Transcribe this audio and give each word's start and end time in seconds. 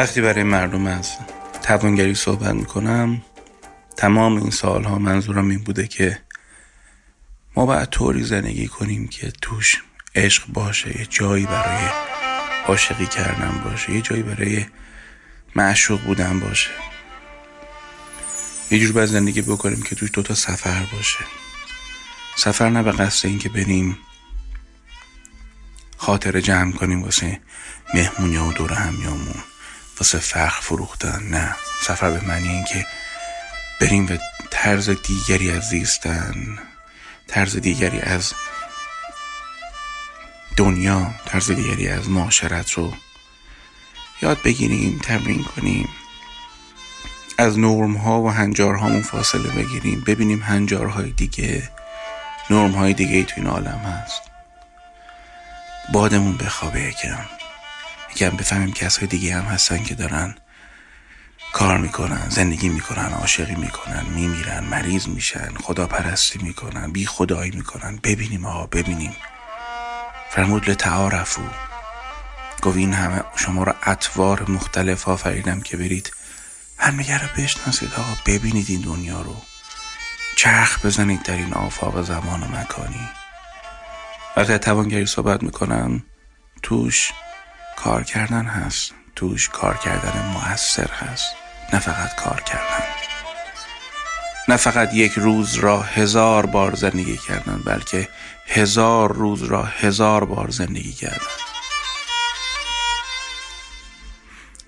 وقتی 0.00 0.20
برای 0.20 0.42
مردم 0.42 0.86
از 0.86 1.12
توانگری 1.62 2.14
صحبت 2.14 2.54
می‌کنم 2.54 3.22
تمام 3.96 4.36
این 4.36 4.50
سالها 4.50 4.98
منظورم 4.98 5.48
این 5.48 5.58
بوده 5.58 5.86
که 5.86 6.18
ما 7.56 7.66
باید 7.66 7.88
طوری 7.88 8.22
زندگی 8.22 8.68
کنیم 8.68 9.08
که 9.08 9.32
توش 9.42 9.82
عشق 10.14 10.46
باشه 10.46 10.98
یه 10.98 11.06
جایی 11.06 11.46
برای 11.46 11.88
عاشقی 12.66 13.06
کردن 13.06 13.60
باشه 13.64 13.92
یه 13.92 14.00
جایی 14.00 14.22
برای 14.22 14.66
معشوق 15.56 16.00
بودن 16.00 16.40
باشه. 16.40 16.70
یه 18.70 18.78
جور 18.78 18.92
باید 18.92 19.08
زندگی 19.08 19.42
بکنیم 19.42 19.82
که 19.82 19.94
توش 19.94 20.10
دوتا 20.12 20.34
سفر 20.34 20.86
باشه. 20.92 21.24
سفر 22.36 22.70
نه 22.70 22.82
به 22.82 22.92
قصد 22.92 23.26
این 23.26 23.38
که 23.38 23.48
بریم 23.48 23.98
خاطر 25.96 26.40
جمع 26.40 26.72
کنیم 26.72 27.02
واسه 27.02 27.40
مهمونی 27.94 28.36
و 28.36 28.52
دور 28.52 28.72
همیامون. 28.72 29.49
واسه 30.00 30.18
فخر 30.18 30.60
فروختن. 30.60 31.22
نه. 31.22 31.56
سفر 31.82 32.10
به 32.10 32.20
معنی 32.20 32.48
این 32.48 32.64
که 32.64 32.86
بریم 33.80 34.06
به 34.06 34.20
طرز 34.50 34.90
دیگری 34.90 35.50
از 35.50 35.68
زیستن 35.68 36.58
طرز 37.26 37.56
دیگری 37.56 38.00
از 38.00 38.32
دنیا 40.56 41.14
طرز 41.26 41.50
دیگری 41.50 41.88
از 41.88 42.08
معاشرت 42.08 42.72
رو 42.72 42.94
یاد 44.22 44.42
بگیریم 44.42 45.00
تمرین 45.02 45.44
کنیم. 45.44 45.88
از 47.38 47.58
نرم 47.58 47.96
ها 47.96 48.22
و 48.22 48.30
هنجارهامون 48.30 49.02
فاصله 49.02 49.48
بگیریم. 49.48 50.00
ببینیم 50.00 50.42
هنجارهای 50.42 51.10
دیگه 51.10 51.70
نرم 52.50 52.70
های 52.70 52.94
دیگه 52.94 53.24
تو 53.24 53.34
این 53.36 53.46
عالم 53.46 53.78
هست. 53.78 54.22
بادمون 55.92 56.36
بخوابه 56.36 56.80
یکم 56.80 57.39
یکم 58.14 58.36
بفهمیم 58.36 58.72
کسای 58.72 59.08
دیگه 59.08 59.34
هم 59.34 59.44
هستن 59.44 59.84
که 59.84 59.94
دارن 59.94 60.34
کار 61.52 61.78
می‌کنن 61.78 62.28
زندگی 62.28 62.68
می‌کنن 62.68 63.12
عاشقی 63.12 63.54
می‌کنن 63.54 64.06
میمیرن 64.06 64.64
مریض 64.64 65.08
میشن 65.08 65.54
خدا 65.54 65.86
پرستی 65.86 66.38
می‌کنن 66.38 66.92
بی 66.92 67.06
خدایی 67.06 67.50
می‌کنن. 67.50 67.96
ببینیم 67.96 68.46
آقا 68.46 68.66
ببینیم. 68.66 69.16
فرمود 70.30 70.70
لتعارفو 70.70 71.42
گفت 72.62 72.76
این 72.76 72.92
همه 72.94 73.22
شما 73.36 73.62
رو 73.62 73.74
اطوار 73.82 74.50
مختلف 74.50 75.08
آفریدم 75.08 75.60
که 75.60 75.76
برید 75.76 76.12
همه 76.78 77.18
رو 77.18 77.28
بشناسید 77.36 77.94
آقا. 77.94 78.16
ببینید 78.26 78.66
این 78.68 78.80
دنیا 78.80 79.22
رو. 79.22 79.36
چرخ 80.36 80.86
بزنید 80.86 81.22
در 81.22 81.34
این 81.34 81.52
آفاق 81.52 82.02
زمان 82.02 82.42
و 82.42 82.46
مکانی. 82.46 83.08
وقتی 84.36 84.58
توانگری 84.58 85.06
صحبت 85.06 85.42
می‌کنم 85.42 86.02
توش 86.62 87.12
کار 87.84 88.04
کردن 88.04 88.46
هست. 88.46 88.92
توش 89.16 89.48
کار 89.48 89.76
کردن 89.76 90.26
موثر 90.26 90.90
هست. 90.90 91.24
نه 91.72 91.78
فقط 91.78 92.14
کار 92.14 92.40
کردن. 92.40 92.84
نه 94.48 94.56
فقط 94.56 94.94
یک 94.94 95.12
روز 95.12 95.54
را 95.54 95.82
هزار 95.82 96.46
بار 96.46 96.74
زندگی 96.74 97.16
کردن 97.16 97.62
بلکه 97.64 98.08
هزار 98.46 99.12
روز 99.12 99.42
را 99.42 99.62
هزار 99.64 100.24
بار 100.24 100.50
زندگی 100.50 100.92
کردن. 100.92 101.26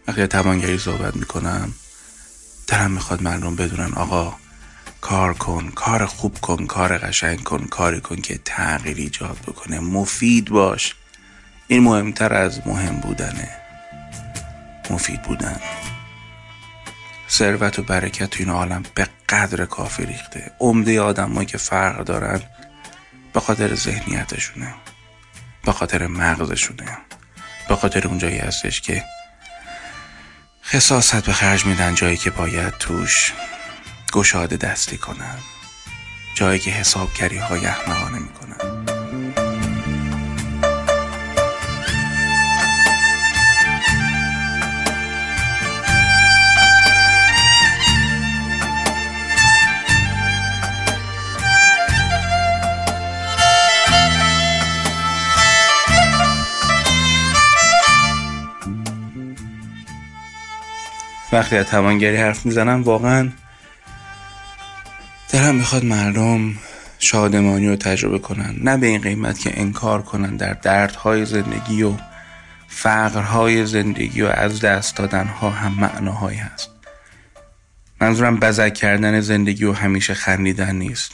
وقتی 0.08 0.26
توانگری 0.26 0.78
صحبت 0.78 1.16
می‌کنم 1.16 1.74
دلم 2.66 2.90
می‌خواد 2.90 3.22
مردم 3.22 3.56
بدونن 3.56 3.92
آقا 3.92 4.36
کار 5.00 5.34
کن 5.34 5.70
کار 5.74 6.06
خوب 6.06 6.38
کن 6.38 6.66
کار 6.66 6.98
قشنگ 6.98 7.42
کن 7.42 7.64
کاری 7.64 8.00
کن 8.00 8.16
که 8.16 8.40
تغییر 8.44 8.96
ایجاد 8.96 9.38
بکنه. 9.46 9.80
مفید 9.80 10.48
باش. 10.48 10.94
این 11.72 11.82
مهمتر 11.82 12.34
از 12.34 12.66
مهم 12.66 12.96
بودنه 12.96 13.48
مفید 14.90 15.22
بودن. 15.22 15.60
ثروت 17.30 17.78
و 17.78 17.82
برکت 17.82 18.30
تو 18.30 18.36
این 18.38 18.50
عالم 18.50 18.82
به 18.94 19.08
قدر 19.28 19.64
کافی 19.64 20.06
ریخته. 20.06 20.50
عمده 20.60 21.00
آدم 21.00 21.44
که 21.44 21.58
فرق 21.58 22.04
دارن 22.04 22.40
به 23.32 23.40
خاطر 23.40 23.74
ذهنیتشونه 23.74 24.74
به 25.64 25.72
خاطر 25.72 26.06
مغزشونه 26.06 26.98
به 27.68 27.76
خاطر 27.76 28.08
اونجایی 28.08 28.38
هستش 28.38 28.80
که 28.80 29.04
خصاصت 30.64 31.26
به 31.26 31.32
خرج 31.32 31.66
میدن 31.66 31.94
جایی 31.94 32.16
که 32.16 32.30
باید 32.30 32.74
توش 32.78 33.32
گشاده 34.12 34.56
دستی 34.56 34.98
کنن 34.98 35.38
جایی 36.34 36.58
که 36.58 36.70
حسابگری 36.70 37.38
های 37.38 37.66
احمقانه 37.66 38.18
می‌کنن. 38.18 38.71
وقتی 61.32 61.56
از 61.56 61.66
توانگری 61.66 62.16
حرف 62.16 62.46
می‌زنم 62.46 62.82
واقعا 62.82 63.30
دلم 65.32 65.54
می‌خواد 65.54 65.84
مردم 65.84 66.54
شادمانی 66.98 67.68
رو 67.68 67.76
تجربه 67.76 68.18
کنن. 68.18 68.56
نه 68.60 68.76
به 68.76 68.86
این 68.86 69.00
قیمت 69.00 69.38
که 69.38 69.60
انکار 69.60 70.02
کنن 70.02 70.36
در 70.36 70.52
دردهای 70.52 71.24
زندگی 71.24 71.82
و 71.82 71.92
فقرهای 72.68 73.66
زندگی 73.66 74.22
و 74.22 74.26
از 74.26 74.60
دست 74.60 74.96
دادنها 74.96 75.50
هم 75.50 75.72
معناهایی 75.72 76.38
هست. 76.38 76.70
منظورم 78.00 78.36
بزک 78.36 78.74
کردن 78.74 79.20
زندگی 79.20 79.64
و 79.64 79.72
همیشه 79.72 80.14
خندیدن 80.14 80.76
نیست. 80.76 81.12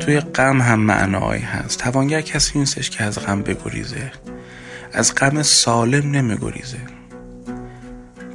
توی 0.00 0.20
غم 0.20 0.62
هم 0.62 0.80
معناهایی 0.80 1.42
هست. 1.42 1.78
توانگر 1.78 2.20
کسی 2.20 2.58
نیستش 2.58 2.90
که 2.90 3.04
از 3.04 3.18
غم 3.18 3.42
بگریزه. 3.42 4.12
از 4.92 5.14
غم 5.14 5.42
سالم 5.42 6.10
نمیگریزه. 6.10 6.93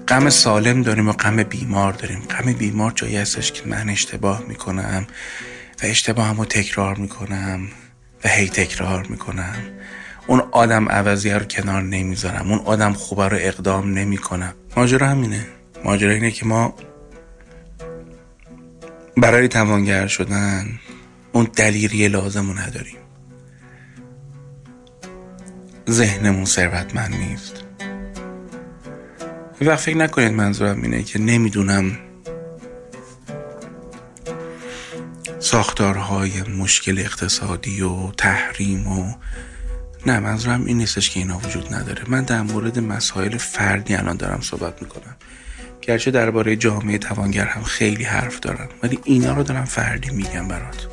غم 0.10 0.30
سالم 0.30 0.82
داریم 0.82 1.10
و 1.10 1.12
غم 1.12 1.44
بیمار 1.44 1.94
داریم. 1.94 2.20
غم 2.20 2.54
بیمار 2.54 2.92
جایی 2.96 3.18
هستش 3.18 3.52
که 3.52 3.68
من 3.68 3.90
اشتباه 3.90 4.44
می‌کنم 4.48 5.08
و 5.84 5.86
اشتباه 5.86 6.38
رو 6.38 6.46
تکرار 6.46 6.96
می‌کنم 6.96 7.68
و 8.24 8.30
هی 8.30 8.50
تکرار 8.50 9.08
می‌کنم. 9.08 9.56
اون 10.28 10.40
آدم 10.52 10.90
عوضیه 10.90 11.38
رو 11.38 11.46
کنار 11.46 11.82
نمی‌ذارم. 11.82 12.52
اون 12.52 12.60
آدم 12.60 12.94
خوبه 12.94 13.28
رو 13.28 13.38
اقدام 13.40 13.94
نمی‌کنم. 13.94 14.54
ماجرا 14.78 15.08
همینه. 15.08 15.48
ماجرا 15.84 16.12
اینه 16.12 16.32
که 16.32 16.46
ما 16.46 16.74
برای 19.18 19.48
توانگر 19.48 20.08
شدن 20.08 20.80
اون 21.32 21.48
دلیری 21.56 22.08
لازم 22.08 22.48
رو 22.48 22.60
نداریم. 22.60 22.98
ذهنمون 25.90 26.46
ثروتمند 26.46 27.16
نیست. 27.16 27.69
و 29.62 29.76
فکر 29.76 29.98
نکنید 29.98 30.34
منظورم 30.34 30.82
اینه 30.82 31.04
که 31.04 31.20
نمی‌دونم 31.20 31.98
ساختارهای 35.40 36.42
مشکل 36.42 37.00
اقتصادی 37.00 37.82
و 37.82 38.12
تحریم 38.12 38.88
و 38.88 39.14
نه 40.06 40.20
منظورم 40.20 40.66
این 40.66 40.78
نیستش 40.78 41.10
که 41.10 41.20
اینا 41.20 41.38
وجود 41.38 41.74
نداره. 41.74 42.04
من 42.08 42.24
در 42.24 42.42
مورد 42.42 42.80
مسائل 42.80 43.38
فردی 43.38 43.96
الان 43.96 44.18
دارم 44.18 44.42
صحبت 44.42 44.82
می‌کنم. 44.82 45.16
گرچه 45.82 46.12
درباره 46.12 46.56
جامعه 46.56 46.98
توانگر 46.98 47.46
هم 47.46 47.64
خیلی 47.64 48.04
حرف 48.04 48.40
دارم 48.40 48.70
ولی 48.84 49.00
اینا 49.04 49.34
رو 49.34 49.44
دارم 49.44 49.66
فردی 49.66 50.10
میگم 50.10 50.48
برات. 50.48 50.88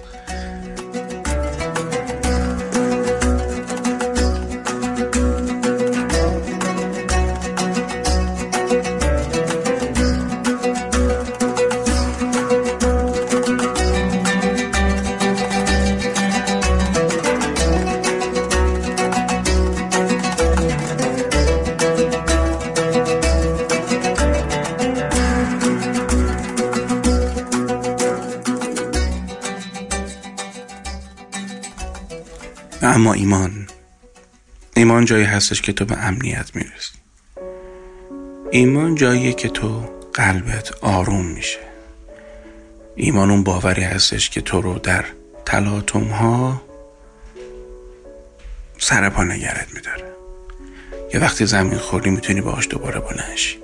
ایمان. 33.27 33.67
ایمان 34.77 35.05
جایی 35.05 35.25
هستش 35.25 35.63
که 35.63 35.73
تو 35.73 35.85
به 35.85 35.97
امنیت 35.99 36.57
می‌رسی. 36.57 36.93
ایمان 38.51 38.95
جاییه 38.95 39.33
که 39.33 39.49
تو 39.49 39.85
قلبت 40.15 40.71
آروم 40.81 41.27
میشه. 41.27 41.59
ایمان 42.97 43.31
اون 43.31 43.45
باوری 43.45 43.83
هستش 43.83 44.31
که 44.31 44.41
تو 44.41 44.61
رو 44.61 44.79
در 44.79 45.05
تلاطم 45.45 46.05
ها 46.05 46.63
سر 48.79 49.09
پا 49.09 49.25
نگرت 49.25 49.67
میداره. 49.75 50.05
یه 51.15 51.21
وقتی 51.21 51.47
زمین 51.47 51.79
خوردی 51.79 52.11
می‌تونی 52.11 52.41
باهاش 52.41 52.69
دوباره 52.71 53.01
بلنشی 53.01 53.59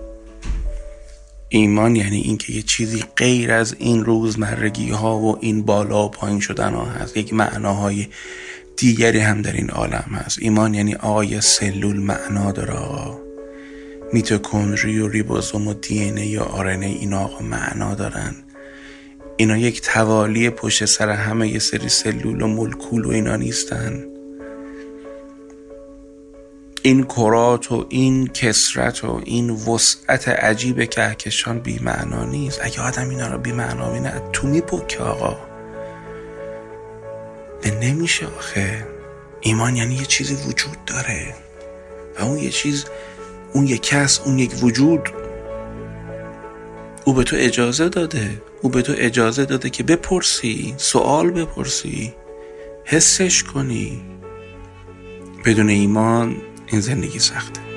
ایمان 1.49 1.97
یعنی 1.97 2.21
اینکه 2.21 2.53
یه 2.53 2.63
چیزی 2.63 3.05
غیر 3.17 3.53
از 3.53 3.77
این 3.79 4.05
روزمرگی 4.05 4.91
ها 4.91 5.19
و 5.19 5.39
این 5.41 5.63
بالا 5.63 6.05
و 6.05 6.11
پایین 6.11 6.41
شدن 6.41 6.75
ها 6.75 6.85
هست. 6.85 7.17
یک 7.17 7.35
معناهای 7.35 8.09
دیگری 8.77 9.19
هم 9.19 9.43
در 9.43 9.53
این 9.53 9.71
عالم 9.71 10.11
هست. 10.13 10.39
ایمان 10.41 10.75
یعنی 10.75 10.95
آقای 10.95 11.41
سلول 11.41 11.97
معنا 11.97 12.53
داره 12.53 12.75
آقا. 12.75 13.19
میتوکندری 14.13 15.01
و 15.01 15.09
ریبوزوم 15.09 15.69
و 15.69 15.75
دی 15.75 16.27
یا 16.27 16.43
آرنه 16.43 16.87
اینا 16.87 17.21
آقا 17.21 17.45
معنا 17.45 17.95
دارن. 17.95 18.35
اینا 19.37 19.57
یک 19.57 19.81
توالی 19.81 20.51
پشت 20.51 20.85
سر 20.85 21.11
همه 21.11 21.49
یه 21.49 21.59
سری 21.59 21.89
سلول 21.89 22.43
و 22.43 22.47
ملکول 22.47 23.05
و 23.05 23.11
اینا 23.11 23.37
نیستن. 23.37 24.05
این 26.83 27.05
کرات 27.05 27.73
و 27.73 27.87
این 27.89 28.27
کسرت 28.27 29.05
و 29.05 29.21
این 29.25 29.51
وسعت 29.51 30.29
عجیب 30.29 30.85
کهکشان 30.85 31.59
بی 31.59 31.79
معنا 31.83 32.25
نیست. 32.25 32.61
اگه 32.63 32.81
آدم 32.81 33.09
اینا 33.09 33.29
رو 33.33 33.39
بی 33.39 33.53
معنا 33.53 33.93
بینه 33.93 34.23
تو 34.33 34.47
میپکه 34.47 34.99
آقا. 34.99 35.52
نمیشه 37.71 38.27
آخه. 38.27 38.87
ایمان 39.41 39.77
یعنی 39.77 39.95
یه 39.95 40.05
چیزی 40.05 40.35
وجود 40.35 40.85
داره. 40.87 41.35
و 42.19 42.25
اون 42.25 42.39
یه 42.39 42.51
چیز 42.51 42.85
اون 43.53 43.67
یک 43.67 43.83
کس 43.83 44.21
اون 44.21 44.39
یک 44.39 44.53
وجود 44.63 45.01
او 47.05 47.13
به 47.13 47.25
تو 47.25 47.37
اجازه 47.39 47.89
داده. 47.89 48.43
او 48.63 48.71
به 48.71 48.83
تو 48.83 48.93
اجازه 48.97 49.45
داده 49.45 49.71
که 49.71 49.83
بپرسی 49.83 50.75
سوال 50.77 51.31
بپرسی 51.31 52.15
حسش 52.85 53.43
کنی. 53.43 54.03
بدون 55.45 55.69
ایمان 55.69 56.37
این 56.67 56.81
زندگی 56.81 57.19
سخته. 57.19 57.72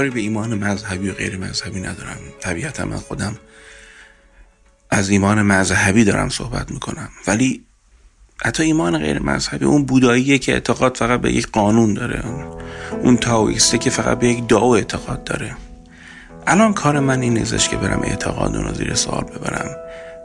کاری 0.00 0.10
به 0.10 0.20
ایمان 0.20 0.54
مذهبی 0.54 1.08
و 1.08 1.12
غیر 1.12 1.36
مذهبی 1.36 1.80
ندارم. 1.80 2.16
طبیعتا 2.40 2.84
من 2.84 2.96
خودم 2.96 3.38
از 4.90 5.10
ایمان 5.10 5.42
مذهبی 5.42 6.04
دارم 6.04 6.28
صحبت 6.28 6.70
می‌کنم. 6.70 7.08
ولی 7.26 7.64
حتی 8.44 8.62
ایمان 8.62 8.98
غیر 8.98 9.22
مذهبی 9.22 9.64
اون 9.64 9.84
بوداییه 9.84 10.38
که 10.38 10.52
اعتقاد 10.52 10.96
فقط 10.96 11.20
به 11.20 11.32
یک 11.32 11.48
قانون 11.52 11.94
داره. 11.94 12.24
اون 13.02 13.16
تاویسته 13.16 13.78
که 13.78 13.90
فقط 13.90 14.18
به 14.18 14.28
یک 14.28 14.46
دعا 14.46 14.74
اعتقاد 14.74 15.24
داره. 15.24 15.56
الان 16.46 16.74
کار 16.74 17.00
من 17.00 17.20
این 17.20 17.34
نیستش 17.34 17.68
که 17.68 17.76
برم 17.76 18.02
اعتقاد 18.02 18.56
رو 18.56 18.74
زیر 18.74 18.94
سوال 18.94 19.24
ببرم. 19.24 19.76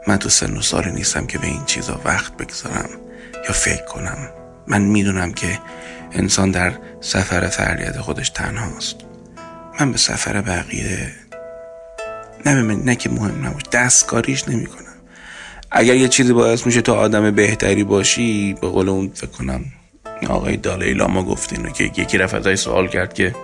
من 0.08 0.16
تو 0.16 0.28
سن 0.28 0.56
و 0.56 0.62
سال 0.62 0.90
نیستم 0.90 1.26
که 1.26 1.38
به 1.38 1.46
این 1.46 1.64
چیزا 1.66 2.00
وقت 2.04 2.36
بگذارم 2.36 2.88
یا 3.44 3.52
فکر 3.52 3.84
کنم. 3.84 4.28
من 4.66 4.82
می‌دونم 4.82 5.32
که 5.32 5.58
انسان 6.12 6.50
در 6.50 6.72
سفر 7.00 7.46
فردیت 7.46 8.00
خودش 8.00 8.30
تنهاست. 8.30 8.96
من 9.80 9.92
به 9.92 9.98
سفر 9.98 10.40
بقیه 10.40 11.12
نه, 12.46 12.62
نه 12.62 12.96
که 12.96 13.10
مهم 13.10 13.46
نباشه. 13.46 13.66
دستکاریش 13.72 14.48
نمی‌کنم. 14.48 14.82
اگر 15.70 15.94
یه 15.94 16.08
چیزی 16.08 16.32
باعث 16.32 16.66
میشه 16.66 16.80
تو 16.80 16.92
آدم 16.92 17.30
بهتری 17.30 17.84
باشی 17.84 18.52
به 18.60 18.68
قول 18.68 18.88
اون 18.88 19.10
فکر 19.14 19.30
کنم 19.30 19.64
آقای 20.28 20.56
دالای 20.56 20.94
لاما 20.94 21.22
گفت 21.22 21.52
اینو 21.52 21.70
که 21.70 21.84
یکی 21.84 22.18
رفت 22.18 22.34
ازش 22.34 22.54
سوال 22.54 22.88
کرد 22.88 23.14
که 23.14 23.34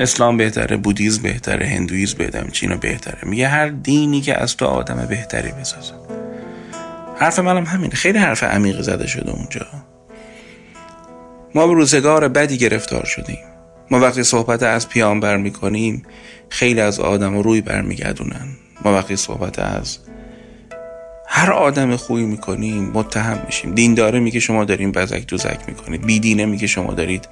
اسلام 0.00 0.36
بهتره 0.36 0.76
بودیزم 0.76 1.22
بهتره 1.22 1.66
هندویزم 1.66 2.18
بهتره 2.18 2.50
چینا 2.50 2.76
بهتره. 2.76 3.18
میگه 3.22 3.48
هر 3.48 3.68
دینی 3.68 4.20
که 4.20 4.42
از 4.42 4.56
تو 4.56 4.66
آدم 4.66 5.06
بهتری 5.08 5.52
بسازه. 5.52 5.94
حرف 7.18 7.38
منم 7.38 7.64
همینه. 7.64 7.94
خیلی 7.94 8.18
حرف 8.18 8.42
عمیقی 8.42 8.82
زده 8.82 9.06
شده 9.06 9.30
اونجا. 9.30 9.66
ما 11.54 11.66
به 11.66 11.74
روزگار 11.74 12.28
بدی 12.28 12.58
گرفتار 12.58 13.04
شدیم. 13.04 13.38
ما 13.90 14.00
وقتی 14.00 14.22
صحبت 14.22 14.62
از 14.62 14.88
پیامبر 14.88 15.36
می‌کنیم 15.36 16.02
خیلی 16.48 16.80
از 16.80 17.00
آدم 17.00 17.38
روی 17.38 17.60
برمیگردونن. 17.60 18.48
ما 18.84 18.94
وقتی 18.94 19.16
صحبت 19.16 19.58
از 19.58 19.98
هر 21.28 21.52
آدم 21.52 21.96
خوبی 21.96 22.22
می‌کنیم 22.22 22.90
متهم 22.94 23.42
میشیم. 23.46 23.74
دین 23.74 23.94
داره 23.94 24.20
میگه 24.20 24.40
شما 24.40 24.64
دارین 24.64 24.92
بزک 24.92 25.26
دوزک 25.26 25.58
می‌کنید. 25.68 26.06
بیدینه 26.06 26.46
میگه 26.46 26.66
شما 26.66 26.94
دارید 26.94 27.28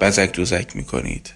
بزک 0.00 0.32
دوزک 0.32 0.76
می‌کنید. 0.76 1.32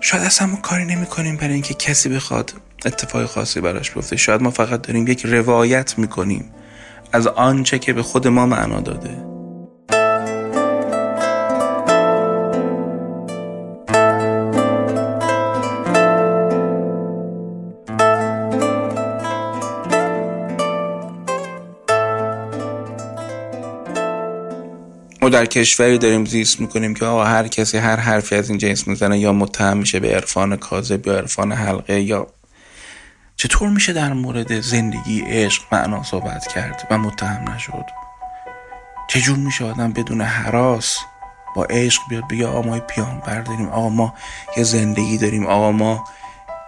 شاید 0.00 0.24
اصلا 0.24 0.46
ما 0.46 0.56
کاری 0.56 0.84
نمی‌کنیم 0.84 1.36
برای 1.36 1.52
اینکه 1.52 1.74
کسی 1.74 2.08
بخواد 2.08 2.52
اتفاق 2.86 3.26
خاصی 3.26 3.60
براش 3.60 3.90
بیفته. 3.90 4.16
شاید 4.16 4.42
ما 4.42 4.50
فقط 4.50 4.82
داریم 4.82 5.06
یک 5.06 5.26
روایت 5.26 5.98
می‌کنیم 5.98 6.50
از 7.12 7.26
آنچه 7.26 7.78
که 7.78 7.92
به 7.92 8.02
خود 8.02 8.28
ما 8.28 8.46
معنا 8.46 8.80
داده. 8.80 9.31
در 25.32 25.46
کشوری 25.46 25.98
داریم 25.98 26.24
زیست 26.24 26.60
می‌کنیم 26.60 26.94
که 26.94 27.04
آقا 27.04 27.24
هر 27.24 27.48
کسی 27.48 27.78
هر 27.78 27.96
حرفی 27.96 28.34
از 28.34 28.48
این 28.48 28.58
جنس 28.58 28.88
می‌زنه 28.88 29.18
یا 29.18 29.32
متهم 29.32 29.76
میشه 29.76 30.00
به 30.00 30.14
عرفان 30.14 30.56
کاذب 30.56 31.06
یا 31.06 31.16
عرفان 31.16 31.52
حلقه 31.52 32.00
یا 32.00 32.26
چطور 33.36 33.68
میشه 33.68 33.92
در 33.92 34.12
مورد 34.12 34.60
زندگی 34.60 35.20
عشق 35.20 35.62
معنا 35.72 36.02
صحبت 36.02 36.46
کرد 36.46 36.86
و 36.90 36.98
متهم 36.98 37.54
نشد؟ 37.54 37.84
چجور 39.08 39.36
میشه 39.36 39.64
آدم 39.64 39.92
بدون 39.92 40.20
حراس 40.20 40.98
با 41.56 41.64
عشق 41.64 42.02
بیاد 42.08 42.28
بگه 42.28 42.46
آقا 42.46 42.62
ما 42.62 42.80
پیامبر 42.80 43.40
داریم 43.40 43.68
آقا 43.68 43.88
ما 43.88 44.14
یه 44.56 44.64
زندگی 44.64 45.18
داریم 45.18 45.46
آقا 45.46 45.72
ما 45.72 46.04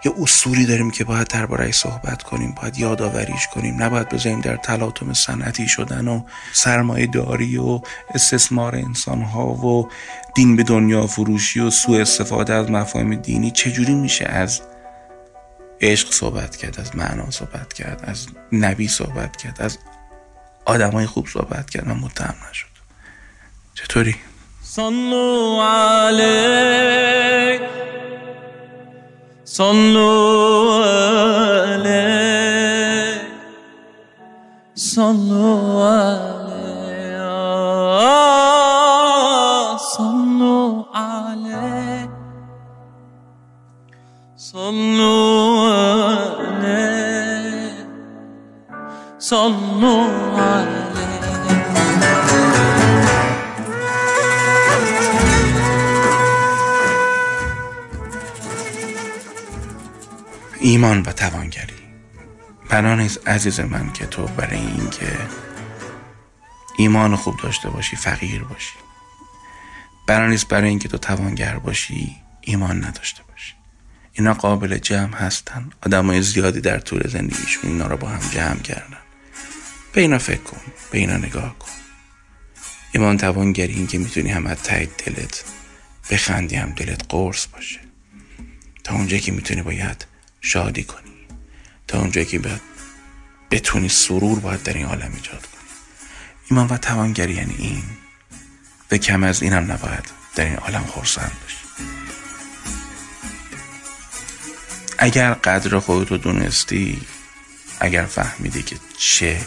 یه 0.05 0.13
اصولی 0.21 0.65
داریم 0.65 0.91
که 0.91 1.03
باید 1.03 1.27
درباره 1.27 1.71
صحبت 1.71 2.23
کنیم 2.23 2.55
باید 2.61 2.79
یادآوریش 2.79 3.47
کنیم. 3.47 3.83
نباید 3.83 4.09
بذاریم 4.09 4.41
در 4.41 4.55
تلاطم 4.55 5.13
صنعتی 5.13 5.67
شدن 5.67 6.07
و 6.07 6.23
سرمایه 6.53 7.07
داری 7.07 7.57
و 7.57 7.81
استثمار 8.13 8.75
انسان 8.75 9.21
ها 9.21 9.47
و 9.47 9.89
دین 10.35 10.55
به 10.55 10.63
دنیا 10.63 11.07
فروشی 11.07 11.59
و 11.59 11.69
سوء 11.69 12.01
استفاده 12.01 12.53
از 12.53 12.71
مفاهیم 12.71 13.15
دینی. 13.15 13.51
چجوری 13.51 13.95
میشه 13.95 14.25
از 14.25 14.61
عشق 15.81 16.13
صحبت 16.13 16.55
کرد 16.55 16.79
از 16.79 16.95
معنا 16.95 17.31
صحبت 17.31 17.73
کرد 17.73 18.03
از 18.03 18.27
نبی 18.51 18.87
صحبت 18.87 19.37
کرد 19.37 19.61
از 19.61 19.77
آدمای 20.65 21.05
خوب 21.05 21.27
صحبت 21.27 21.69
کرد 21.69 21.87
من 21.87 21.97
متهم 21.97 22.35
نشد؟ 22.49 22.67
چطوری؟ 23.73 24.15
صلو 24.63 25.61
علیه 25.61 27.59
صلوا 29.44 30.84
عليه 31.64 33.22
صلوا 34.74 35.84
عليه 35.84 36.43
ایمان 60.75 61.01
و 61.01 61.11
توانگری. 61.11 61.73
بنا 62.69 62.95
نیست 62.95 63.27
عزیز 63.27 63.59
من 63.59 63.93
که 63.93 64.05
تو 64.05 64.25
برای 64.25 64.59
اینکه 64.59 65.17
ایمان 66.77 67.15
خوب 67.15 67.37
داشته 67.43 67.69
باشی 67.69 67.95
فقیر 67.95 68.43
باشی. 68.43 68.75
بنا 70.07 70.27
نیست 70.27 70.47
برای 70.47 70.69
اینکه 70.69 70.87
تو 70.87 70.97
توانگر 70.97 71.59
باشی 71.59 72.15
ایمان 72.41 72.85
نداشته 72.85 73.23
باشی. 73.23 73.53
اینا 74.13 74.33
قابل 74.33 74.77
جمع 74.77 75.15
هستن. 75.15 75.69
آدمای 75.85 76.21
زیادی 76.21 76.61
در 76.61 76.79
طول 76.79 77.07
زندگیشون 77.07 77.71
اینا 77.71 77.87
رو 77.87 77.97
با 77.97 78.07
هم 78.07 78.29
جمع 78.29 78.59
کردن. 78.59 78.97
به 79.93 80.01
اینا 80.01 80.17
فکر 80.17 80.41
کن 80.41 80.61
به 80.91 80.97
اینا 80.97 81.17
نگاه 81.17 81.59
کن. 81.59 81.71
ایمان 82.91 83.17
توانگری 83.17 83.73
این 83.73 83.87
که 83.87 83.97
می‌تونی 83.97 84.31
هم 84.31 84.47
از 84.47 84.63
تایید 84.63 84.91
دلت 85.05 85.43
بخندی 86.11 86.55
هم 86.55 86.69
دلت 86.69 87.01
قرص 87.09 87.47
باشه. 87.47 87.79
تا 88.83 88.95
اونجا 88.95 89.17
که 89.17 89.31
می‌تونی 89.31 89.61
باید 89.61 90.14
شادی 90.45 90.83
کنی. 90.83 91.11
تا 91.87 91.99
اونجایی 91.99 92.25
که 92.25 92.39
باید 92.39 92.61
بتونی 93.51 93.89
سرور 93.89 94.39
باید 94.39 94.63
در 94.63 94.73
این 94.73 94.85
عالم 94.85 95.11
ایجاد 95.15 95.45
کنی. 95.45 95.63
ایمان 96.49 96.67
و 96.67 96.77
توانگری 96.77 97.33
یعنی 97.33 97.55
این 97.57 97.83
و 98.91 98.97
کم 98.97 99.23
از 99.23 99.43
اینم 99.43 99.71
نباید 99.71 100.05
در 100.35 100.45
این 100.45 100.55
عالم 100.55 100.83
خورسند 100.83 101.31
باشی. 101.41 101.57
اگر 104.97 105.33
قدر 105.33 105.79
خودتو 105.79 106.17
دونستی 106.17 107.01
اگر 107.79 108.05
فهمیدی 108.05 108.63
که 108.63 108.75
چه 108.97 109.41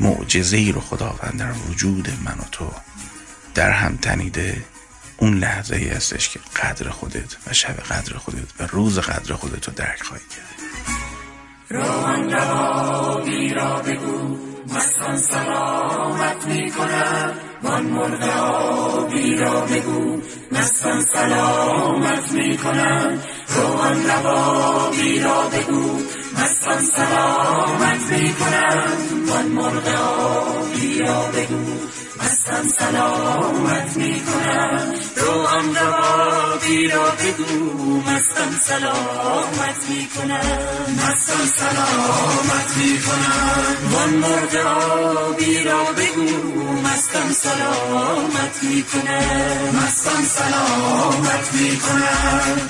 معجزه 0.00 0.56
ای 0.56 0.72
رو 0.72 0.80
خداوند 0.80 1.38
در 1.38 1.52
وجود 1.52 2.10
من 2.24 2.38
و 2.38 2.44
تو 2.52 2.72
در 3.54 3.70
هم 3.70 3.96
تنیده 3.96 4.64
اون 5.20 5.38
لحظه 5.38 5.76
ای 5.76 5.88
هستش 5.88 6.28
که 6.28 6.40
قدر 6.62 6.90
خودت 6.90 7.36
و 7.46 7.52
شب 7.52 7.76
قدر 7.76 8.16
خودت 8.16 8.60
و 8.60 8.66
روز 8.66 8.98
قدر 8.98 9.34
خودت 9.34 9.68
رو 9.68 9.74
درک 9.74 10.02
خواهی 10.02 10.22
کرد. 10.30 10.58
روان 11.68 12.30
روابی 12.30 13.54
را 13.54 13.76
بگو. 13.76 14.38
مستان 14.74 15.18
سلامت 15.18 16.46
می 16.46 16.70
کند 16.70 17.34
وان 17.62 17.86
مرغ 17.86 18.22
آبی 18.22 19.36
را 19.36 19.60
بگو. 19.60 20.22
مستان 20.52 21.02
سلامت 21.02 22.32
می 22.32 22.58
کنند 22.58 23.24
روان 23.48 24.06
روابی 24.06 25.20
را 25.20 25.48
بگو. 25.48 25.98
مستان 26.38 26.80
سلامت 26.96 28.12
می 28.12 28.34
کنند 28.34 29.28
وان 29.28 29.46
مرغ 29.48 29.88
آبی 29.88 30.98
را 30.98 31.22
بگو. 31.22 31.97
مستان 32.48 32.68
سلامت 32.68 33.96
می 33.96 34.20
کنم 34.20 34.94
روان 35.16 35.76
روابی 35.76 36.88
را 36.88 37.04
بگو. 37.10 38.00
مستان 38.00 38.52
سلامت 38.60 39.88
می 39.88 40.08
کنم 40.16 40.86
مستان 40.96 41.46
سلامت 41.46 42.76
می 42.76 42.98
کنم 43.02 43.92
وان 43.92 44.10
مرغ 44.10 44.66
آبی 45.16 45.62
را 45.62 45.84
بگو. 45.84 46.72
مستان 46.72 47.32
سلامت 47.32 48.62
می 48.62 48.82
کنم 48.82 49.82
مستان 49.82 50.22
سلامت 50.22 51.52
می 51.52 51.76
کنم 51.80 52.68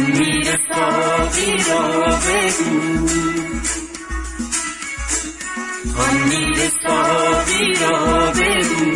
آن 0.00 0.06
میر 0.06 0.58
ساقی 0.74 1.56
را 1.68 2.18
بگو. 2.26 3.08
آن 6.02 6.16
میر 6.28 6.70
ساقی 6.86 7.72
را 7.80 8.30
بگو. 8.30 8.90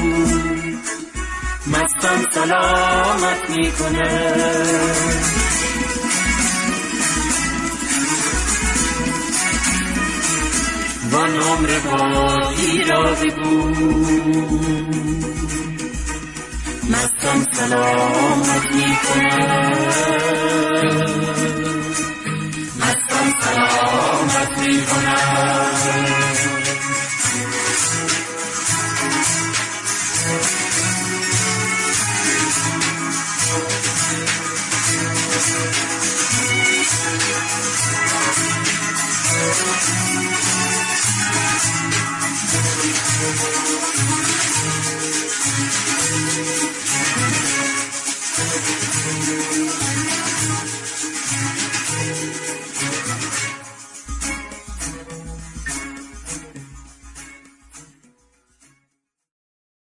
مستان 1.66 2.26
سلامت 2.34 3.50
می 3.50 3.72
وان 11.12 11.36
عمر 11.36 11.78
باقی 11.78 12.84
را 12.84 13.14
بگو. 13.14 13.74
كم 17.24 17.42
سلامت 17.52 18.72
می 18.74 18.96
کند 19.04 19.86
مستم 22.80 23.26
سلامت 23.40 24.58
می 24.58 24.86
کند 24.86 25.24